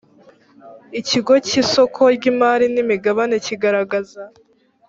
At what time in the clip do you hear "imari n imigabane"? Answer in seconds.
2.31-3.35